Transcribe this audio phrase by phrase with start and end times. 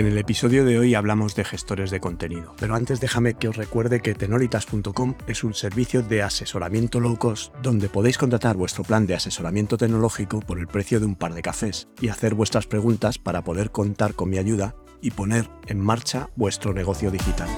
[0.00, 3.56] En el episodio de hoy hablamos de gestores de contenido, pero antes déjame que os
[3.58, 9.06] recuerde que tenolitas.com es un servicio de asesoramiento low cost donde podéis contratar vuestro plan
[9.06, 13.18] de asesoramiento tecnológico por el precio de un par de cafés y hacer vuestras preguntas
[13.18, 17.50] para poder contar con mi ayuda y poner en marcha vuestro negocio digital.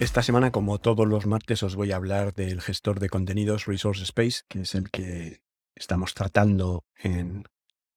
[0.00, 4.02] Esta semana, como todos los martes, os voy a hablar del gestor de contenidos Resource
[4.02, 5.40] Space, que es el que
[5.76, 7.44] estamos tratando en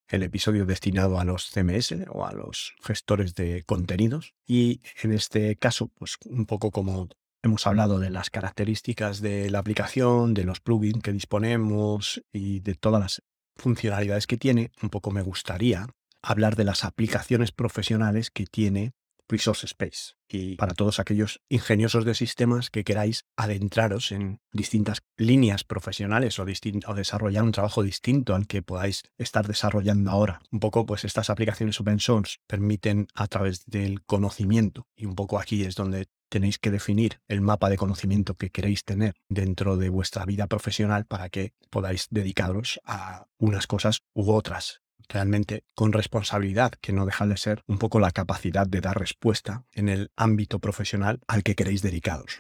[0.10, 4.34] el episodio destinado a los CMS o a los gestores de contenidos.
[4.46, 7.10] Y en este caso, pues un poco como
[7.44, 12.76] hemos hablado de las características de la aplicación, de los plugins que disponemos y de
[12.76, 13.24] todas las
[13.56, 15.88] funcionalidades que tiene, un poco me gustaría
[16.22, 18.94] hablar de las aplicaciones profesionales que tiene
[19.30, 20.14] Resource Space.
[20.30, 26.44] Y para todos aquellos ingeniosos de sistemas que queráis adentraros en distintas líneas profesionales o,
[26.44, 30.42] o, desarrollar un trabajo distinto al que podáis estar desarrollando ahora.
[30.52, 35.40] Un poco, pues estas aplicaciones open source permiten a través del conocimiento, y un poco
[35.40, 39.90] aquí es donde tenéis que definir el mapa de conocimiento que queréis tener dentro de
[39.90, 46.72] vuestra vida profesional para que podáis dedicaros a unas cosas u otras realmente con responsabilidad,
[46.82, 50.60] que no deja de ser un poco la capacidad de dar respuesta en el ámbito
[50.60, 52.38] profesional al que queréis dedicados.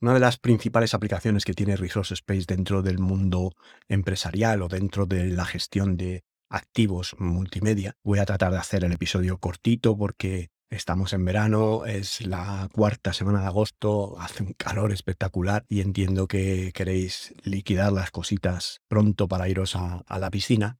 [0.00, 3.52] Una de las principales aplicaciones que tiene Resource Space dentro del mundo
[3.88, 8.92] empresarial o dentro de la gestión de activos multimedia, voy a tratar de hacer el
[8.92, 14.92] episodio cortito porque Estamos en verano, es la cuarta semana de agosto, hace un calor
[14.92, 20.78] espectacular y entiendo que queréis liquidar las cositas pronto para iros a la piscina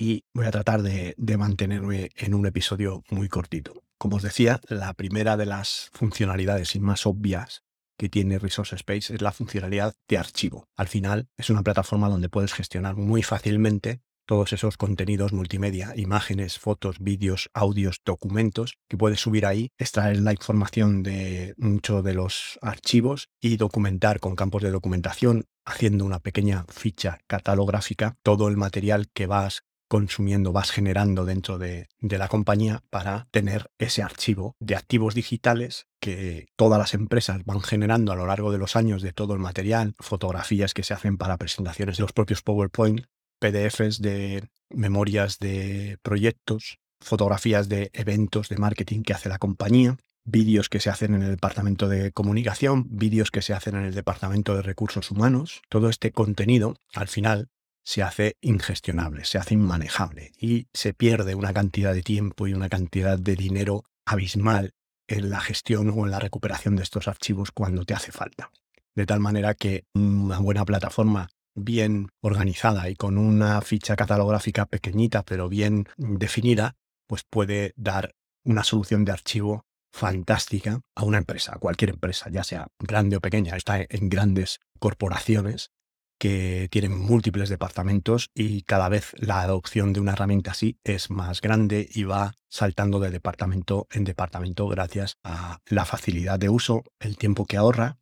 [0.00, 3.84] y voy a tratar de, mantenerme en un episodio muy cortito.
[3.98, 7.62] Como os decía, la primera de las funcionalidades y más obvias
[7.98, 10.64] que tiene Resource Space es la funcionalidad de archivo.
[10.74, 16.58] Al final es una plataforma donde puedes gestionar muy fácilmente todos esos contenidos multimedia, imágenes,
[16.58, 22.58] fotos, vídeos, audios, documentos que puedes subir ahí, extraer la información de muchos de los
[22.62, 29.10] archivos y documentar con campos de documentación, haciendo una pequeña ficha catalográfica todo el material
[29.12, 35.16] que vas consumiendo, vas generando dentro de, la compañía para tener ese archivo de activos
[35.16, 39.34] digitales que todas las empresas van generando a lo largo de los años de todo
[39.34, 43.06] el material, fotografías que se hacen para presentaciones de los propios PowerPoint,
[43.40, 50.68] PDFs de memorias de proyectos, fotografías de eventos de marketing que hace la compañía, vídeos
[50.68, 54.54] que se hacen en el departamento de comunicación, vídeos que se hacen en el departamento
[54.54, 55.62] de recursos humanos.
[55.68, 57.48] Todo este contenido, al final,
[57.84, 62.68] se hace ingestionable, se hace inmanejable y se pierde una cantidad de tiempo y una
[62.68, 64.74] cantidad de dinero abismal
[65.08, 68.50] en la gestión o en la recuperación de estos archivos cuando te hace falta.
[68.94, 75.24] De tal manera que una buena plataforma bien organizada y con una ficha catalográfica pequeñita
[75.24, 76.76] pero bien definida,
[77.06, 78.14] pues puede dar
[78.44, 83.20] una solución de archivo fantástica a una empresa, a cualquier empresa, ya sea grande o
[83.20, 85.72] pequeña, está en grandes corporaciones
[86.20, 91.40] que tienen múltiples departamentos y cada vez la adopción de una herramienta así es más
[91.40, 97.16] grande y va saltando de departamento en departamento gracias a la facilidad de uso, el
[97.16, 97.96] tiempo que ahorra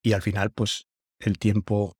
[0.00, 0.86] y al final pues
[1.18, 1.96] el tiempo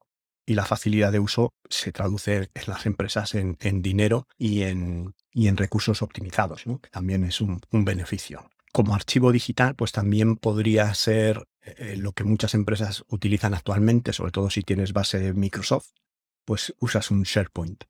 [0.46, 5.48] y la facilidad de uso se traduce en las empresas en, dinero y en, y
[5.48, 11.46] en recursos optimizados, que también es un beneficio como archivo digital, pues también podría ser
[11.62, 15.90] eh, lo que muchas empresas utilizan actualmente, sobre todo si tienes base de Microsoft,
[16.44, 17.84] pues usas un SharePoint.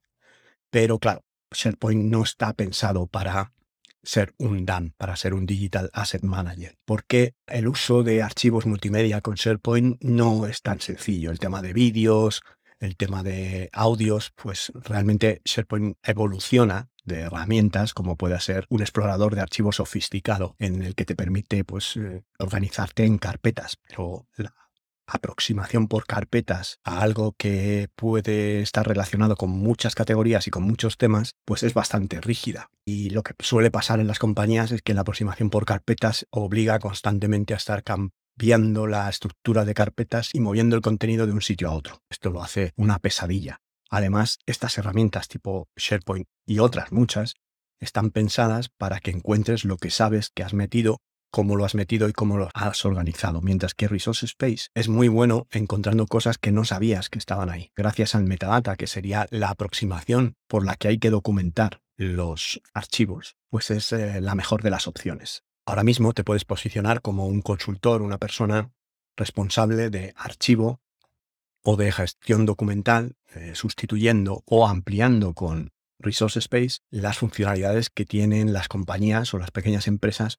[0.69, 3.55] Pero claro, SharePoint no está pensado para
[4.03, 9.22] ser un DAM, para ser un Digital Asset Manager, porque el uso de archivos multimedia
[9.22, 11.31] con SharePoint no es tan sencillo.
[11.31, 12.42] El tema de vídeos,
[12.78, 19.34] el tema de audios, pues realmente SharePoint evoluciona de herramientas como puede ser un explorador
[19.34, 24.54] de archivos sofisticado en el que te permite pues eh, organizarte en carpetas, pero la
[25.06, 30.97] aproximación por carpetas a algo que puede estar relacionado con muchas categorías y con muchos
[30.97, 32.71] temas, pues es bastante rígida.
[32.84, 36.78] Y lo que suele pasar en las compañías es que la aproximación por carpetas obliga
[36.78, 41.68] constantemente a estar cambiando la estructura de carpetas y moviendo el contenido de un sitio
[41.68, 42.03] a otro.
[42.09, 43.60] Esto lo hace una pesadilla.
[43.95, 47.35] Además, estas herramientas tipo SharePoint y otras muchas
[47.81, 50.99] están pensadas para que encuentres lo que sabes que has metido
[51.31, 53.41] cómo lo has metido y cómo lo has organizado.
[53.41, 57.71] Mientras que Resource Space es muy bueno encontrando cosas que no sabías que estaban ahí.
[57.77, 63.37] Gracias al metadata, que sería la aproximación por la que hay que documentar los archivos,
[63.49, 65.45] pues es eh, la mejor de las opciones.
[65.67, 68.73] Ahora mismo te puedes posicionar como un consultor, una persona
[69.17, 70.81] responsable de archivo
[71.65, 78.53] o de gestión documental, eh, sustituyendo o ampliando con Resource Space las funcionalidades que tienen
[78.53, 80.39] las compañías o las pequeñas empresas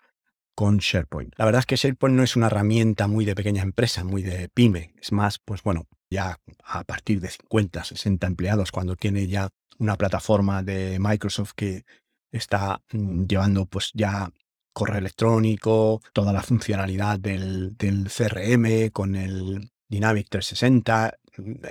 [0.55, 1.33] con SharePoint.
[1.37, 4.49] La verdad es que SharePoint no es una herramienta muy de pequeña empresa, muy de
[4.49, 4.93] pyme.
[5.01, 9.49] Es más, pues bueno, ya a partir de 50, 60 empleados, cuando tiene ya
[9.79, 11.83] una plataforma de Microsoft que
[12.31, 14.29] está mm, llevando pues ya
[14.73, 21.17] correo electrónico, toda la funcionalidad del, del CRM con el Dynamic 360,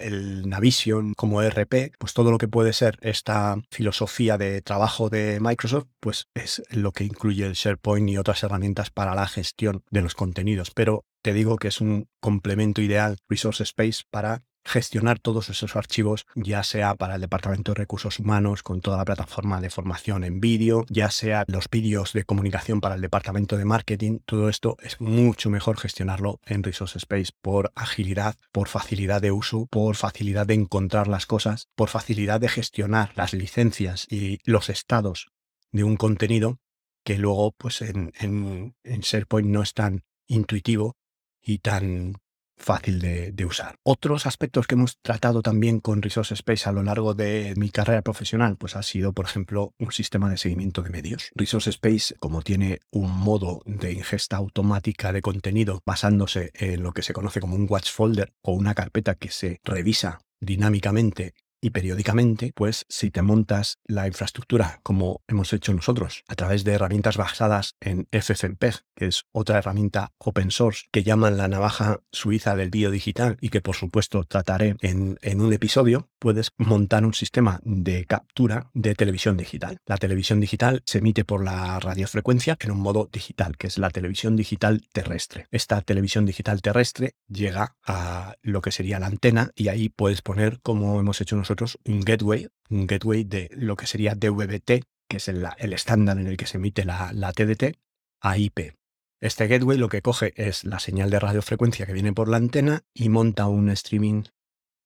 [0.00, 5.38] el Navision como ERP, pues todo lo que puede ser esta filosofía de trabajo de
[5.40, 10.02] Microsoft, pues es lo que incluye el SharePoint y otras herramientas para la gestión de
[10.02, 10.70] los contenidos.
[10.70, 16.26] Pero te digo que es un complemento ideal Resource Space para gestionar todos esos archivos,
[16.34, 20.40] ya sea para el Departamento de Recursos Humanos con toda la plataforma de formación en
[20.40, 25.00] vídeo, ya sea los vídeos de comunicación para el Departamento de Marketing, todo esto es
[25.00, 30.54] mucho mejor gestionarlo en Resource Space por agilidad, por facilidad de uso, por facilidad de
[30.54, 35.28] encontrar las cosas, por facilidad de gestionar las licencias y los estados
[35.72, 36.58] de un contenido
[37.04, 40.96] que luego pues en, en, en SharePoint no es tan intuitivo
[41.42, 42.14] y tan
[42.56, 43.76] fácil de, usar.
[43.82, 48.02] Otros aspectos que hemos tratado también con Resource Space a lo largo de mi carrera
[48.02, 51.30] profesional, pues ha sido, por ejemplo, un sistema de seguimiento de medios.
[51.34, 57.02] Resource Space, como tiene un modo de ingesta automática de contenido basándose en lo que
[57.02, 62.52] se conoce como un watch folder o una carpeta que se revisa dinámicamente y periódicamente,
[62.54, 67.76] pues si te montas la infraestructura como hemos hecho nosotros a través de herramientas basadas
[67.80, 72.90] en FFmpeg, que es otra herramienta open source que llaman la navaja suiza del vídeo
[72.90, 78.04] digital y que por supuesto trataré en, en un episodio, puedes montar un sistema de
[78.04, 79.78] captura de televisión digital.
[79.86, 83.88] La televisión digital se emite por la radiofrecuencia en un modo digital, que es la
[83.88, 85.46] televisión digital terrestre.
[85.50, 90.60] Esta televisión digital terrestre llega a lo que sería la antena y ahí puedes poner,
[90.60, 91.53] como hemos hecho nosotros,
[91.84, 96.36] un gateway, un gateway de lo que sería DVB-T, que es el, estándar en el
[96.36, 97.78] que se emite la, la TDT,
[98.20, 98.74] a IP.
[99.20, 102.82] Este gateway lo que coge es la señal de radiofrecuencia que viene por la antena
[102.92, 104.24] y monta un streaming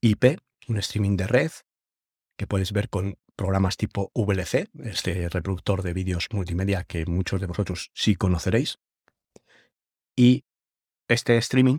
[0.01, 0.39] IP,
[0.69, 1.51] un streaming de red,
[2.39, 7.47] que puedes ver con programas tipo VLC, este reproductor de vídeos multimedia que muchos de
[7.47, 8.79] vosotros sí conoceréis.
[10.17, 10.45] Y
[11.09, 11.79] este streaming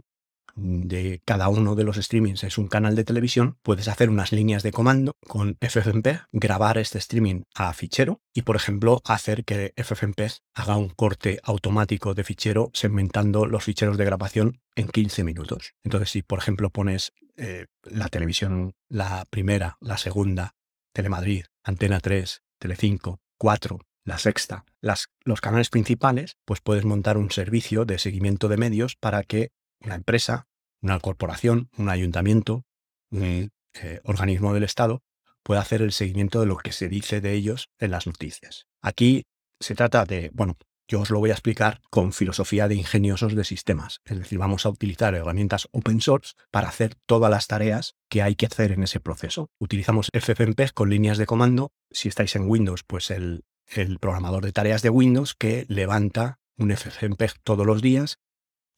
[0.55, 4.63] de cada uno de los streamings es un canal de televisión, puedes hacer unas líneas
[4.63, 10.31] de comando con FFmpeg, grabar este streaming a fichero y, por ejemplo, hacer que FFmpeg
[10.53, 15.73] haga un corte automático de fichero segmentando los ficheros de grabación en 15 minutos.
[15.83, 20.55] Entonces, si por ejemplo pones eh, la televisión, la primera, la segunda,
[20.93, 27.31] Telemadrid, Antena 3, Telecinco, 4, la sexta, las, los canales principales, pues puedes montar un
[27.31, 29.51] servicio de seguimiento de medios para que
[29.81, 30.47] una empresa,
[30.81, 32.65] una corporación, un ayuntamiento,
[33.11, 35.03] un eh, organismo del Estado
[35.43, 38.67] pueda hacer el seguimiento de lo que se dice de ellos en las noticias.
[38.81, 39.23] Aquí
[39.59, 43.43] se trata de, bueno, yo os lo voy a explicar con filosofía de ingeniosos de
[43.43, 44.01] sistemas.
[44.05, 48.35] Es decir, vamos a utilizar herramientas open source para hacer todas las tareas que hay
[48.35, 49.49] que hacer en ese proceso.
[49.59, 51.71] Utilizamos FFmpeg con líneas de comando.
[51.91, 56.75] Si estáis en Windows, pues el, el programador de tareas de Windows que levanta un
[56.75, 58.17] FFmpeg todos los días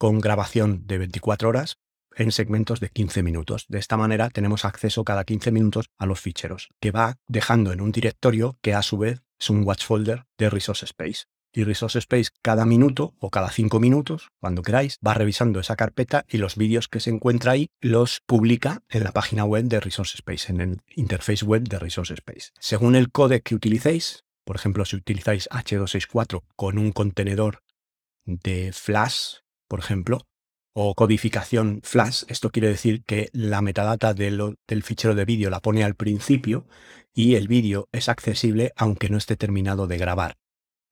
[0.02, 1.78] con grabación de 24 horas
[2.16, 3.66] en segmentos de 15 minutos.
[3.68, 7.80] De esta manera tenemos acceso cada 15 minutos a los ficheros, que va dejando en
[7.80, 11.26] un directorio que a su vez es un watch folder de Resource Space.
[11.52, 16.24] Y Resource Space cada minuto o cada 5 minutos, cuando queráis, va revisando esa carpeta
[16.28, 20.16] y los vídeos que se encuentra ahí los publica en la página web de Resource
[20.16, 22.50] Space, en el interface web de Resource Space.
[22.58, 27.62] Según el codec que utilicéis, por ejemplo, si utilizáis H264 con un contenedor
[28.24, 30.20] de flash por ejemplo,
[30.74, 32.24] o codificación flash.
[32.28, 36.66] Esto quiere decir que la metadata del fichero de vídeo la pone al principio
[37.14, 40.36] y el vídeo es accesible aunque no esté terminado de grabar.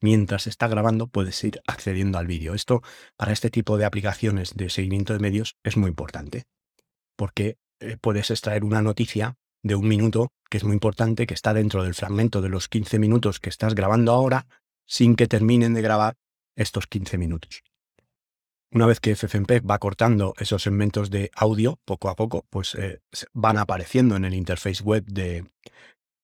[0.00, 2.54] Mientras está grabando puedes ir accediendo al vídeo.
[2.54, 2.80] Esto
[3.18, 6.44] para este tipo de aplicaciones de seguimiento de medios es muy importante
[7.16, 11.52] porque eh, puedes extraer una noticia de un minuto que es muy importante, que está
[11.52, 14.46] dentro del fragmento de los 15 minutos que estás grabando ahora
[14.86, 16.16] sin que terminen de grabar
[16.56, 17.62] estos 15 minutos.
[18.72, 23.00] Una vez que FFmpeg va cortando esos segmentos de audio poco a poco, pues eh,
[23.32, 25.44] van apareciendo en el interface web de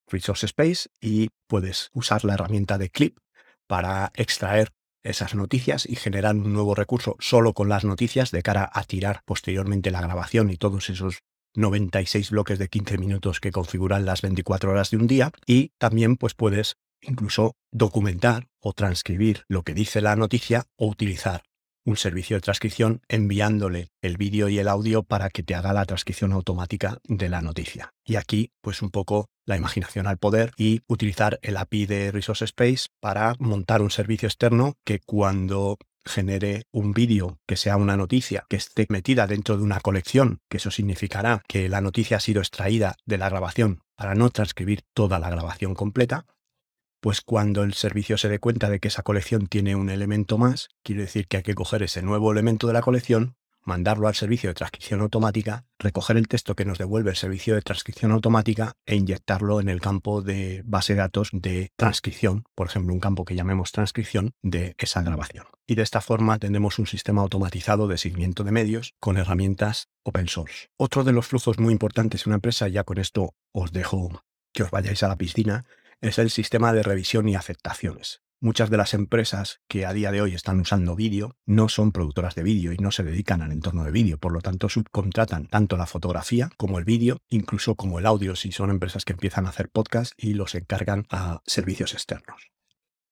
[0.06, 3.18] Resource Space y puedes usar la herramienta de clip
[3.66, 4.72] para extraer
[5.02, 9.22] esas noticias y generar un nuevo recurso solo con las noticias de cara a tirar
[9.24, 11.18] posteriormente la grabación y todos esos
[11.56, 15.32] 96 bloques de 15 minutos que configuran las 24 horas de un día.
[15.46, 21.42] Y también pues puedes incluso documentar o transcribir lo que dice la noticia o utilizar
[21.87, 25.87] un servicio de transcripción enviándole el vídeo y el audio para que te haga la
[25.87, 27.95] transcripción automática de la noticia.
[28.05, 32.45] Y aquí, pues un poco la imaginación al poder y utilizar el API de Resource
[32.45, 38.45] Space para montar un servicio externo que cuando genere un vídeo que sea una noticia
[38.49, 42.40] que esté metida dentro de una colección, que eso significará que la noticia ha sido
[42.40, 46.26] extraída de la grabación para no transcribir toda la grabación completa,
[47.06, 50.70] pues cuando el servicio se dé cuenta de que esa colección tiene un elemento más,
[50.82, 54.50] quiere decir que hay que coger ese nuevo elemento de la colección, mandarlo al servicio
[54.50, 58.96] de transcripción automática, recoger el texto que nos devuelve el servicio de transcripción automática e
[58.96, 63.36] inyectarlo en el campo de base de datos de transcripción, por ejemplo, un campo que
[63.36, 65.46] llamemos transcripción de esa grabación.
[65.64, 70.26] Y de esta forma tendremos un sistema automatizado de seguimiento de medios con herramientas open
[70.26, 70.70] source.
[70.76, 74.64] Otro de los flujos muy importantes en una empresa, ya con esto os dejo que
[74.64, 75.66] os vayáis a la piscina,
[76.00, 78.22] es el sistema de revisión y aceptaciones.
[78.38, 82.34] Muchas de las empresas que a día de hoy están usando vídeo no son productoras
[82.34, 85.78] de vídeo y no se dedican al entorno de vídeo, por lo tanto subcontratan tanto
[85.78, 89.48] la fotografía como el vídeo, incluso como el audio si son empresas que empiezan a
[89.48, 92.50] hacer podcast y los encargan a servicios externos.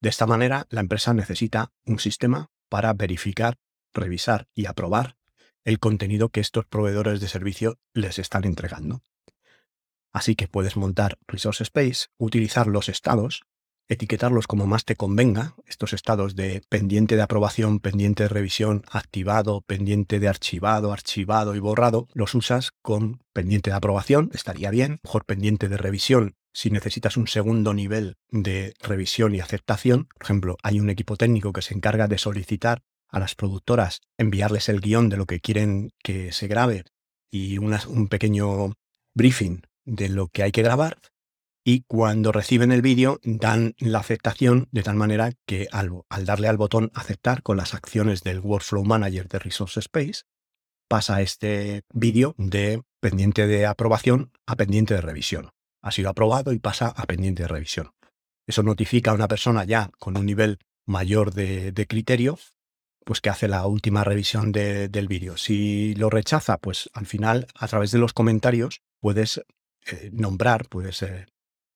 [0.02, 3.56] De esta manera, la empresa necesita un sistema para verificar,
[3.94, 5.16] revisar y aprobar
[5.64, 9.02] el contenido que estos proveedores de servicio les están entregando.
[10.14, 13.42] Así que puedes montar Resource Space, utilizar los estados,
[13.88, 19.62] etiquetarlos como más te convenga, estos estados de pendiente de aprobación, pendiente de revisión, activado,
[19.62, 25.24] pendiente de archivado, archivado y borrado, los usas con pendiente de aprobación, estaría bien, mejor
[25.24, 30.06] pendiente de revisión si necesitas un segundo nivel de revisión y aceptación.
[30.14, 34.68] Por ejemplo, hay un equipo técnico que se encarga de solicitar a las productoras enviarles
[34.68, 36.84] el guion de lo que quieren que se grabe
[37.32, 38.74] y un pequeño
[39.16, 40.98] briefing de lo que hay que grabar
[41.66, 46.58] y cuando reciben el vídeo dan la aceptación de tal manera que al, darle al
[46.58, 50.24] botón aceptar con las acciones del Workflow Manager de Resource Space,
[50.88, 55.50] pasa este vídeo de pendiente de aprobación a pendiente de revisión.
[55.82, 57.92] Ha sido aprobado y pasa a pendiente de revisión.
[58.46, 62.38] Eso notifica a una persona ya con un nivel mayor de, de criterio,
[63.06, 65.38] pues que hace la última revisión del vídeo.
[65.38, 69.42] Si lo rechaza, pues al final, a través de los comentarios, puedes
[69.90, 71.26] eh, nombrar, puedes eh,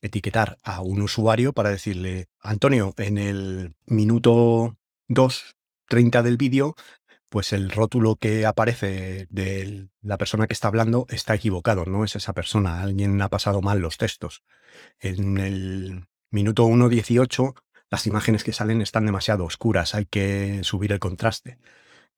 [0.00, 4.76] etiquetar a un usuario para decirle, Antonio, en el minuto
[5.08, 6.74] 2.30 del vídeo,
[7.28, 12.16] pues el rótulo que aparece de la persona que está hablando está equivocado, no es
[12.16, 14.42] esa persona, alguien ha pasado mal los textos.
[15.00, 17.54] En el minuto 1.18
[17.90, 21.58] las imágenes que salen están demasiado oscuras, hay que subir el contraste.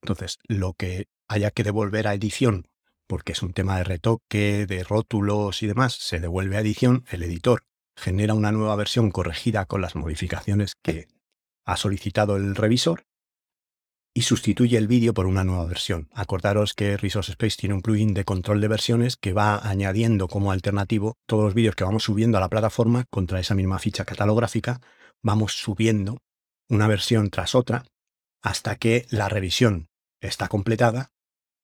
[0.01, 2.67] Entonces, lo que haya que devolver a edición
[3.11, 7.23] porque es un tema de retoque, de rótulos y demás, se devuelve a edición, el
[7.23, 11.09] editor genera una nueva versión corregida con las modificaciones que
[11.65, 13.03] ha solicitado el revisor
[14.13, 16.07] y sustituye el vídeo por una nueva versión.
[16.13, 20.53] Acordaros que Resource Space tiene un plugin de control de versiones que va añadiendo como
[20.53, 24.79] alternativo todos los vídeos que vamos subiendo a la plataforma contra esa misma ficha catalográfica,
[25.21, 26.19] vamos subiendo
[26.69, 27.83] una versión tras otra
[28.41, 29.89] hasta que la revisión
[30.21, 31.11] está completada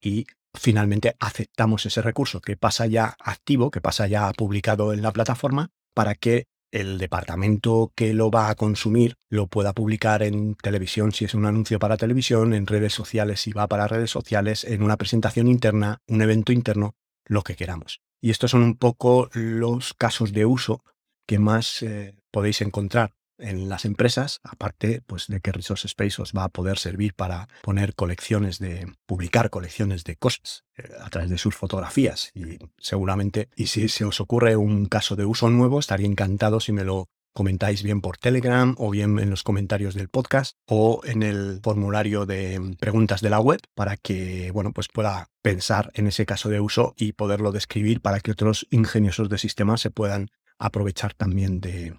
[0.01, 0.27] y
[0.59, 5.69] finalmente aceptamos ese recurso que pasa ya activo, que pasa ya publicado en la plataforma,
[5.93, 11.25] para que el departamento que lo va a consumir lo pueda publicar en televisión si
[11.25, 14.97] es un anuncio para televisión, en redes sociales si va para redes sociales, en una
[14.97, 16.95] presentación interna, un evento interno,
[17.25, 18.01] lo que queramos.
[18.21, 20.83] Y estos son un poco los casos de uso
[21.25, 26.33] que más eh, podéis encontrar en las empresas, aparte pues, de que Resource Space os
[26.33, 31.29] va a poder servir para poner colecciones de, publicar colecciones de cosas eh, a través
[31.29, 32.31] de sus fotografías.
[32.33, 36.71] Y seguramente, y si se os ocurre un caso de uso nuevo, estaría encantado si
[36.71, 41.21] me lo comentáis bien por Telegram o bien en los comentarios del podcast o en
[41.21, 46.25] el formulario de preguntas de la web para que, bueno, pues pueda pensar en ese
[46.25, 51.13] caso de uso y poderlo describir para que otros ingeniosos de sistemas se puedan aprovechar
[51.13, 51.93] también de,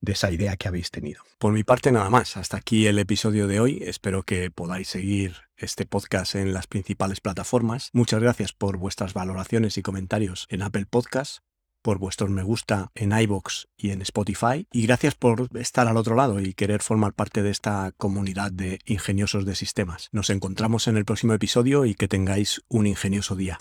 [0.00, 1.22] de esa idea que habéis tenido.
[1.38, 5.36] Por mi parte nada más, hasta aquí el episodio de hoy, espero que podáis seguir
[5.56, 7.90] este podcast en las principales plataformas.
[7.92, 11.42] Muchas gracias por vuestras valoraciones y comentarios en Apple Podcasts
[11.82, 14.66] por vuestros me gusta en iBox y en Spotify.
[14.72, 18.80] Y gracias por estar al otro lado y querer formar parte de esta comunidad de
[18.84, 20.08] ingeniosos de sistemas.
[20.12, 23.58] Nos encontramos en el próximo episodio y que tengáis un ingenioso día.